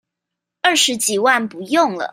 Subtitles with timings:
[0.63, 2.09] 二十幾萬不用了